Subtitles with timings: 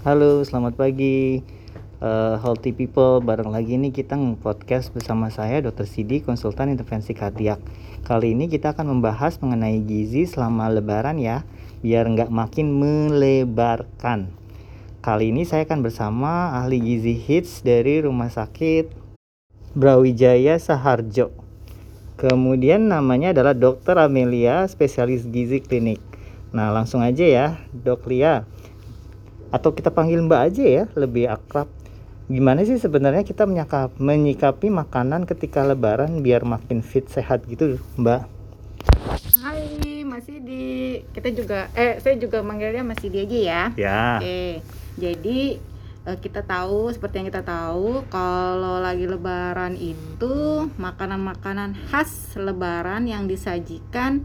[0.00, 1.44] Halo, selamat pagi
[2.00, 5.84] uh, Healthy People Bareng lagi nih kita nge-podcast bersama saya Dr.
[5.84, 7.60] Sidi, konsultan intervensi kardiak
[8.08, 11.44] Kali ini kita akan membahas mengenai gizi selama lebaran ya
[11.84, 14.32] Biar nggak makin melebarkan
[15.04, 18.88] Kali ini saya akan bersama ahli gizi hits dari Rumah Sakit
[19.76, 21.28] Brawijaya Saharjo
[22.16, 24.00] Kemudian namanya adalah Dr.
[24.00, 26.00] Amelia, spesialis gizi klinik
[26.56, 28.48] Nah langsung aja ya Dok Lia
[29.50, 31.66] atau kita panggil Mbak aja ya lebih akrab.
[32.30, 38.22] Gimana sih sebenarnya kita menyikap, menyikapi makanan ketika lebaran biar makin fit sehat gitu Mbak?
[39.42, 40.64] Hai masih di
[41.10, 43.62] kita juga eh saya juga manggilnya masih di aja ya.
[43.74, 44.02] Ya.
[44.22, 44.40] Oke
[45.00, 45.58] jadi
[46.06, 53.26] eh, kita tahu seperti yang kita tahu kalau lagi lebaran itu makanan-makanan khas lebaran yang
[53.26, 54.22] disajikan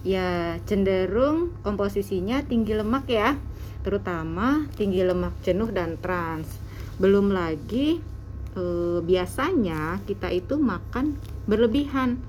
[0.00, 3.36] ya cenderung komposisinya tinggi lemak ya
[3.80, 6.48] terutama tinggi lemak jenuh dan trans.
[7.00, 8.00] Belum lagi
[8.54, 8.64] e,
[9.00, 11.16] biasanya kita itu makan
[11.48, 12.20] berlebihan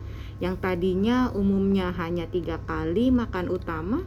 [0.42, 4.02] yang tadinya umumnya hanya tiga kali makan utama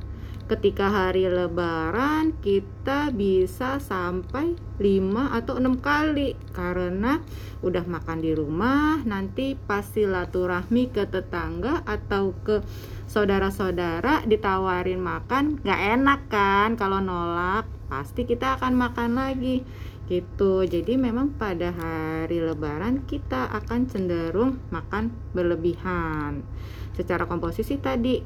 [0.44, 6.36] ketika hari lebaran kita bisa sampai 5 atau enam kali.
[6.52, 7.20] Karena
[7.64, 12.60] udah makan di rumah nanti pas silaturahmi ke tetangga atau ke
[13.08, 17.64] saudara-saudara ditawarin makan gak enak kan kalau nolak.
[17.88, 19.64] Pasti kita akan makan lagi.
[20.04, 20.68] Gitu.
[20.68, 26.44] Jadi memang pada hari lebaran kita akan cenderung makan berlebihan.
[26.92, 28.20] Secara komposisi tadi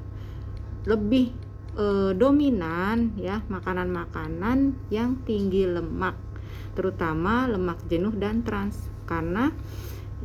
[0.90, 1.47] lebih
[1.78, 6.18] e, dominan ya makanan-makanan yang tinggi lemak
[6.74, 9.54] terutama lemak jenuh dan trans karena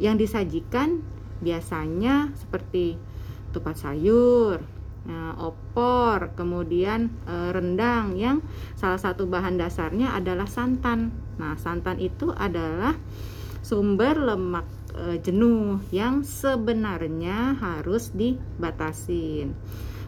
[0.01, 1.05] yang disajikan
[1.39, 2.97] biasanya seperti
[3.53, 4.65] tupat sayur,
[5.03, 8.39] Nah, opor, kemudian e, rendang yang
[8.79, 11.11] salah satu bahan dasarnya adalah santan.
[11.35, 12.95] Nah, santan itu adalah
[13.59, 19.57] sumber lemak e, jenuh yang sebenarnya harus dibatasin.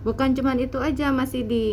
[0.06, 1.66] Bukan cuma itu aja masih di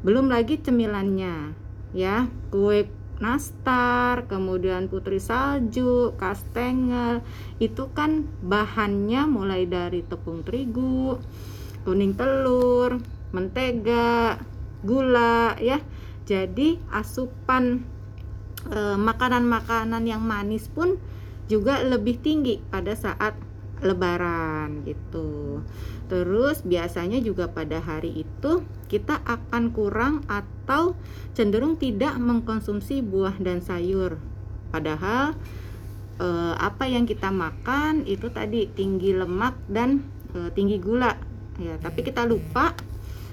[0.00, 1.52] belum lagi cemilannya
[1.92, 2.88] ya, kue
[3.20, 7.20] nastar, kemudian putri salju, kastengel,
[7.60, 11.20] itu kan bahannya mulai dari tepung terigu,
[11.84, 12.96] kuning telur,
[13.36, 14.40] mentega,
[14.80, 15.78] gula ya.
[16.24, 17.84] Jadi asupan
[18.72, 20.96] eh, makanan-makanan e, yang manis pun
[21.50, 23.34] juga lebih tinggi pada saat
[23.82, 25.60] lebaran gitu.
[26.06, 30.94] Terus biasanya juga pada hari itu kita akan kurang atau
[31.34, 34.20] cenderung tidak mengkonsumsi buah dan sayur.
[34.70, 35.34] Padahal
[36.22, 40.06] eh, apa yang kita makan itu tadi tinggi lemak dan
[40.36, 41.16] eh, tinggi gula.
[41.60, 42.72] Ya, tapi kita lupa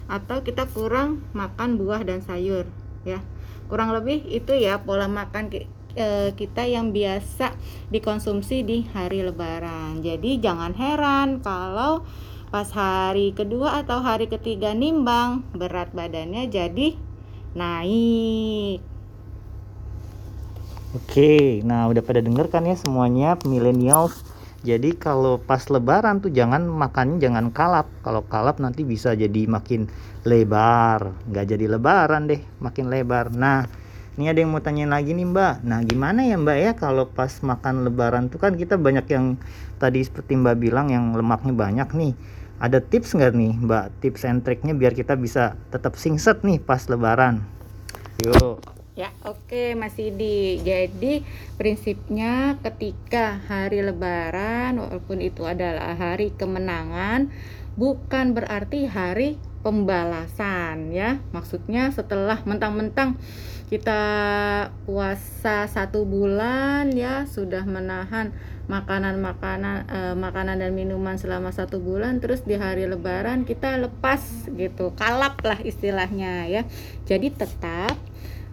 [0.07, 2.65] atau kita kurang makan buah dan sayur
[3.03, 3.19] ya.
[3.67, 5.51] Kurang lebih itu ya pola makan
[5.97, 7.57] eh, kita yang biasa
[7.89, 10.05] dikonsumsi di hari lebaran.
[10.05, 12.05] Jadi jangan heran kalau
[12.47, 16.95] pas hari kedua atau hari ketiga nimbang berat badannya jadi
[17.51, 18.79] naik
[20.95, 24.23] Oke, nah udah pada denger kan ya semuanya millennials.
[24.63, 27.91] Jadi kalau pas lebaran tuh jangan makannya jangan kalap.
[28.01, 29.91] Kalau kalap nanti bisa jadi makin
[30.23, 31.11] lebar.
[31.27, 33.29] Nggak jadi lebaran deh, makin lebar.
[33.35, 33.67] Nah,
[34.17, 35.61] ini ada yang mau tanya lagi nih mbak.
[35.61, 39.37] Nah gimana ya mbak ya kalau pas makan lebaran tuh kan kita banyak yang
[39.77, 42.13] tadi seperti mbak bilang yang lemaknya banyak nih.
[42.57, 46.81] Ada tips nggak nih mbak tips and triknya biar kita bisa tetap singset nih pas
[46.89, 47.45] lebaran?
[48.25, 48.57] Yuk.
[48.97, 50.57] Ya oke okay, Mas Idi.
[50.65, 51.21] Jadi
[51.53, 57.29] prinsipnya ketika hari lebaran walaupun itu adalah hari kemenangan
[57.77, 61.19] bukan berarti hari pembalasan ya.
[61.35, 63.19] Maksudnya setelah mentang-mentang
[63.67, 63.99] kita
[64.87, 68.31] puasa satu bulan ya sudah menahan
[68.71, 74.95] makanan-makanan eh, makanan dan minuman selama satu bulan terus di hari lebaran kita lepas gitu.
[74.95, 76.63] Kalap lah istilahnya ya.
[77.03, 77.99] Jadi tetap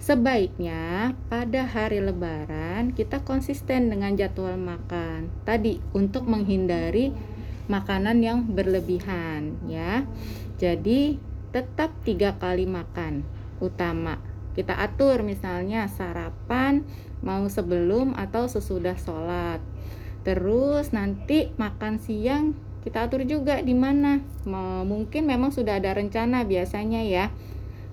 [0.02, 5.30] sebaiknya pada hari lebaran kita konsisten dengan jadwal makan.
[5.46, 7.14] Tadi untuk menghindari
[7.70, 10.04] makanan yang berlebihan ya
[10.58, 11.18] jadi
[11.54, 13.26] tetap tiga kali makan.
[13.62, 14.18] Utama
[14.54, 16.86] kita atur misalnya sarapan
[17.26, 19.58] mau sebelum atau sesudah sholat.
[20.22, 22.54] Terus nanti makan siang
[22.86, 24.22] kita atur juga di mana.
[24.86, 27.34] Mungkin memang sudah ada rencana biasanya ya.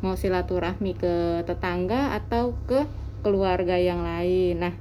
[0.05, 2.85] Mau silaturahmi ke tetangga atau ke
[3.25, 4.61] keluarga yang lain.
[4.61, 4.73] Nah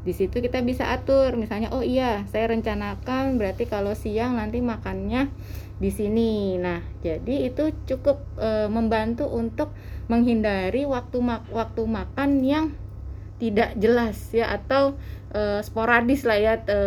[0.00, 5.28] di situ kita bisa atur misalnya oh iya saya rencanakan berarti kalau siang nanti makannya
[5.76, 9.76] di sini nah jadi itu cukup e, membantu untuk
[10.08, 12.66] menghindari waktu mak waktu makan yang
[13.36, 14.96] tidak jelas ya atau
[15.32, 16.80] e, sporadis lah ya e,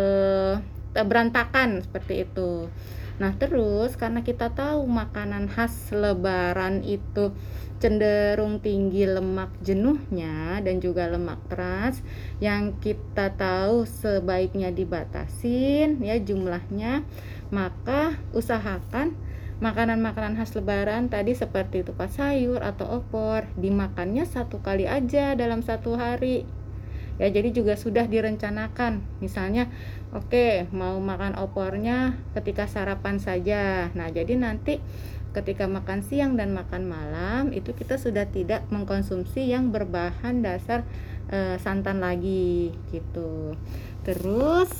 [1.02, 2.70] berantakan seperti itu.
[3.14, 7.30] Nah, terus karena kita tahu makanan khas lebaran itu
[7.78, 12.00] cenderung tinggi lemak jenuhnya dan juga lemak trans
[12.40, 17.04] yang kita tahu sebaiknya dibatasin ya jumlahnya
[17.52, 19.12] maka usahakan
[19.60, 25.94] makanan-makanan khas lebaran tadi seperti tupat sayur atau opor dimakannya satu kali aja dalam satu
[26.00, 26.48] hari
[27.18, 29.02] ya jadi juga sudah direncanakan.
[29.22, 29.70] Misalnya
[30.10, 33.90] oke okay, mau makan opornya ketika sarapan saja.
[33.94, 34.82] Nah jadi nanti
[35.34, 40.86] ketika makan siang dan makan malam itu kita sudah tidak mengkonsumsi yang berbahan dasar
[41.26, 43.58] e, santan lagi gitu.
[44.06, 44.70] Terus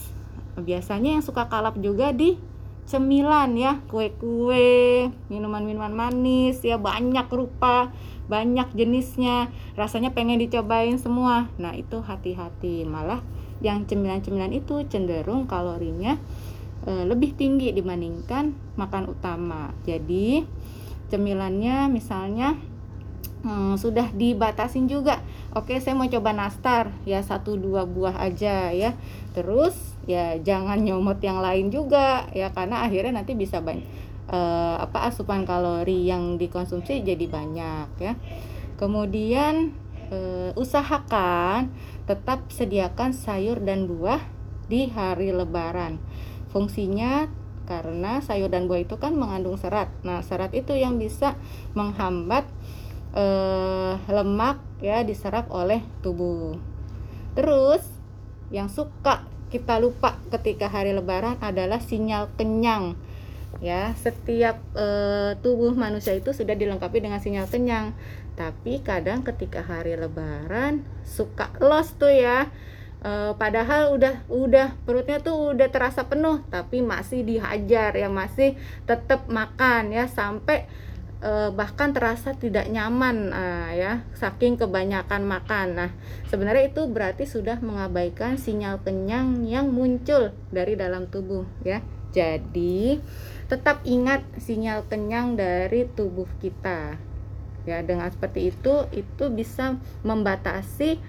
[0.55, 2.39] biasanya yang suka kalap juga di
[2.85, 7.89] cemilan ya kue-kue minuman-minuman manis ya banyak rupa
[8.25, 9.53] banyak jenisnya.
[9.77, 11.49] Rasanya pengen dicobain semua.
[11.61, 12.89] Nah itu hati-hati.
[12.89, 13.21] Malah
[13.61, 16.19] yang cemilan-cemilan itu cenderung kalorinya
[16.85, 19.73] e, lebih tinggi dibandingkan makan utama.
[19.85, 20.45] Jadi
[21.13, 22.57] cemilannya misalnya
[23.45, 25.21] hmm, sudah dibatasin juga
[25.55, 26.91] oke saya mau coba nastar.
[27.09, 28.99] Ya satu dua buah aja ya.
[29.33, 29.75] Terus
[30.05, 33.87] ya jangan nyomot yang lain juga ya karena akhirnya nanti bisa banyak
[34.29, 38.13] uh, apa asupan kalori yang dikonsumsi jadi banyak ya.
[38.77, 39.73] Kemudian
[40.11, 41.71] uh, usahakan
[42.05, 44.21] tetap sediakan sayur dan buah
[44.69, 46.01] di hari lebaran.
[46.53, 47.31] Fungsinya
[47.65, 49.89] karena sayur dan buah itu kan mengandung serat.
[50.05, 51.39] Nah serat itu yang bisa
[51.73, 52.45] menghambat
[53.15, 56.59] uh, lemak ya diserap oleh tubuh.
[57.35, 57.83] Terus
[58.53, 62.99] yang suka kita lupa ketika hari lebaran adalah sinyal kenyang.
[63.63, 64.87] Ya setiap e,
[65.39, 67.95] tubuh manusia itu sudah dilengkapi dengan sinyal kenyang.
[68.35, 72.51] Tapi kadang ketika hari lebaran suka los tuh ya.
[72.99, 78.59] E, padahal udah udah perutnya tuh udah terasa penuh tapi masih dihajar ya masih
[78.91, 80.67] tetap makan ya sampai
[81.25, 85.67] uh, bahkan terasa tidak nyaman uh, ya saking kebanyakan makan.
[85.75, 85.91] Nah,
[86.29, 91.81] sebenarnya itu berarti sudah mengabaikan sinyal kenyang yang muncul dari dalam tubuh ya.
[92.15, 93.03] Jadi,
[93.51, 97.01] tetap ingat sinyal kenyang dari tubuh kita.
[97.65, 101.01] Ya, dengan seperti itu itu bisa membatasi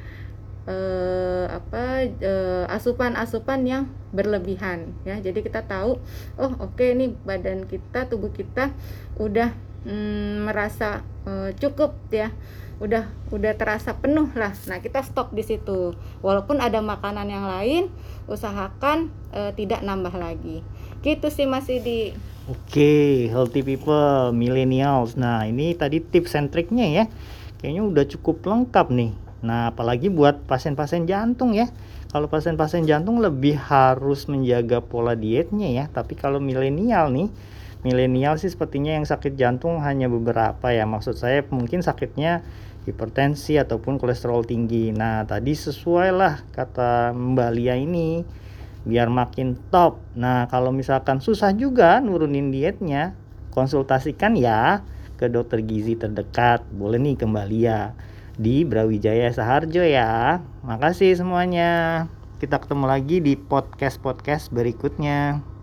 [0.66, 3.84] uh, apa uh, asupan-asupan yang
[4.16, 5.20] berlebihan ya.
[5.20, 6.00] Jadi kita tahu
[6.40, 8.72] oh oke okay, nih badan kita, tubuh kita
[9.20, 9.52] udah
[9.86, 12.34] hmm, merasa uh, cukup ya
[12.76, 17.88] udah udah terasa penuh lah nah kita stop di situ walaupun ada makanan yang lain
[18.28, 20.60] usahakan uh, tidak nambah lagi
[21.00, 22.00] gitu sih masih di
[22.46, 25.18] Oke, okay, healthy people, millennials.
[25.18, 27.04] Nah, ini tadi tips and triknya ya.
[27.58, 29.18] Kayaknya udah cukup lengkap nih.
[29.42, 31.74] Nah, apalagi buat pasien-pasien jantung ya.
[32.14, 35.90] Kalau pasien-pasien jantung lebih harus menjaga pola dietnya ya.
[35.90, 37.34] Tapi kalau milenial nih,
[37.86, 40.90] milenial sih sepertinya yang sakit jantung hanya beberapa ya.
[40.90, 42.42] Maksud saya mungkin sakitnya
[42.90, 44.90] hipertensi ataupun kolesterol tinggi.
[44.90, 48.26] Nah tadi sesuai lah kata Mbak Lia ini
[48.90, 50.02] biar makin top.
[50.18, 53.14] Nah kalau misalkan susah juga nurunin dietnya
[53.54, 54.82] konsultasikan ya
[55.22, 56.66] ke dokter gizi terdekat.
[56.74, 57.94] Boleh nih ke Mbak Lia
[58.34, 60.42] di Brawijaya Saharjo ya.
[60.66, 62.06] Makasih semuanya.
[62.42, 65.40] Kita ketemu lagi di podcast-podcast berikutnya